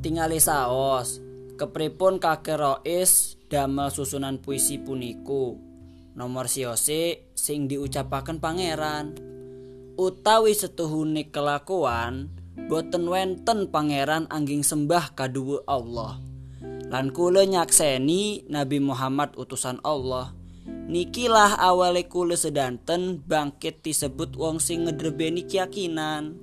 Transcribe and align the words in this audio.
tingali 0.00 0.40
saos. 0.40 1.20
Kepripun 1.60 2.16
kakek 2.16 2.56
Rois 2.56 3.36
damel 3.52 3.92
susunan 3.92 4.40
puisi 4.40 4.80
puniku. 4.80 5.60
Nomor 6.16 6.48
siose 6.48 7.30
sing 7.36 7.68
diucapaken 7.68 8.40
pangeran. 8.40 9.12
Utawi 10.00 10.56
setuhune 10.56 11.28
kelakuan 11.28 12.32
boten 12.56 13.04
wenten 13.04 13.68
pangeran 13.68 14.24
angging 14.32 14.64
sembah 14.64 15.12
kaduwe 15.12 15.60
Allah. 15.68 16.16
Lan 16.88 17.12
kula 17.12 17.44
nyakseni 17.44 18.48
Nabi 18.48 18.80
Muhammad 18.80 19.36
utusan 19.36 19.84
Allah. 19.84 20.32
Nikilah 20.90 21.60
awale 21.60 22.08
kula 22.08 22.34
sedanten 22.34 23.20
bangkit 23.22 23.84
disebut 23.84 24.34
wong 24.34 24.58
sing 24.58 24.88
ngedrebeni 24.88 25.44
keyakinan. 25.44 26.40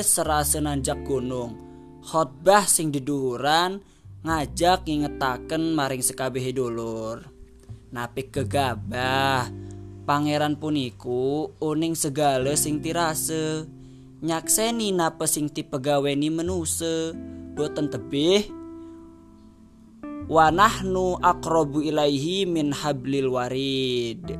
Serasa 0.00 0.64
nanjak 0.64 1.04
gunung 1.04 1.69
khotbah 2.04 2.64
sing 2.64 2.92
diduhuran 2.92 3.84
ngajak 4.24 4.84
ngingetaken 4.84 5.72
maring 5.72 6.04
sekabehe 6.04 6.52
dulur. 6.52 7.24
Napi 7.90 8.30
kegabah 8.30 9.50
pangeran 10.06 10.54
puniku 10.60 11.54
uning 11.58 11.96
segala 11.96 12.54
sing 12.54 12.78
tirase. 12.78 13.64
Nyakseni 14.20 14.92
napa 14.92 15.24
sing 15.24 15.48
tipegaweni 15.48 16.28
menuse. 16.28 17.16
Boten 17.56 17.88
tebih. 17.88 18.46
Wanahnu 20.30 21.18
akrobu 21.18 21.82
ilaihi 21.82 22.46
min 22.46 22.70
hablil 22.70 23.32
warid. 23.32 24.36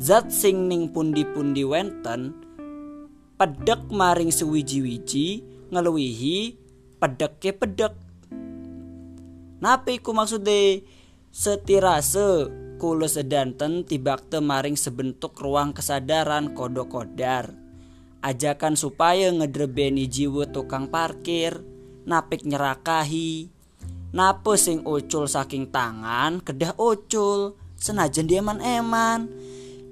Zat 0.00 0.32
sing 0.32 0.66
ning 0.66 0.90
pundi-pundi 0.90 1.62
wenten 1.62 2.32
pedek 3.40 3.88
maring 3.88 4.28
sewiji-wiji 4.28 5.40
ngeluwihi 5.72 6.60
pedek 7.00 7.40
ke 7.40 7.50
pedek. 7.56 7.96
Napi 9.64 9.98
ku 10.04 10.12
maksudnya? 10.12 10.84
Setirase 11.30 12.52
kula 12.76 13.06
sedanten 13.08 13.86
tibak 13.86 14.28
maring 14.34 14.76
sebentuk 14.76 15.38
ruang 15.40 15.72
kesadaran 15.72 16.52
kodo 16.52 16.84
kodar. 16.90 17.56
Ajakan 18.20 18.76
supaya 18.76 19.32
ngedrebeni 19.32 20.04
jiwa 20.04 20.44
tukang 20.52 20.92
parkir 20.92 21.64
napik 22.04 22.44
nyerakahi. 22.44 23.48
Nape 24.10 24.58
sing 24.58 24.82
ucul 24.82 25.30
saking 25.30 25.70
tangan 25.70 26.42
kedah 26.42 26.74
ucul 26.76 27.54
senajan 27.78 28.26
dieman 28.26 28.58
eman 28.58 29.30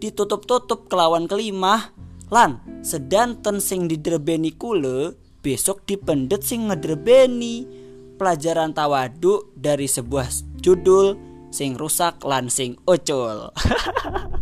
ditutup-tutup 0.03 0.91
kelawan 0.91 1.31
kelimah 1.31 1.95
lan 2.27 2.59
sedanten 2.83 3.63
sing 3.63 3.87
didrebeni 3.87 4.51
kule 4.59 5.15
besok 5.49 5.89
dipendet 5.89 6.45
sing 6.45 6.69
ngedrebeni. 6.69 7.65
Pelajaran 8.21 8.77
tawadu 8.77 9.55
dari 9.57 9.89
sebuah 9.89 10.29
judul 10.61 11.17
sing 11.49 11.79
rusak 11.81 12.21
lan 12.29 12.53
sing 12.53 12.77
ucul 12.85 13.49